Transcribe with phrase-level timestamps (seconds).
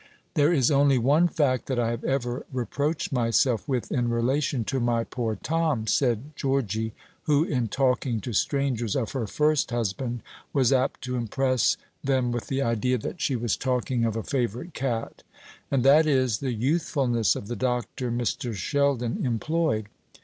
[0.33, 4.79] "There is only one fact that I have ever reproached myself with in relation to
[4.79, 10.21] my poor Tom," said Georgy, who, in talking to strangers of her first husband,
[10.53, 14.73] was apt to impress them with the idea that she was talking of a favourite
[14.73, 15.21] cat;
[15.69, 18.55] "and that is, the youthfulness of the doctor Mr.
[18.55, 19.85] Sheldon employed.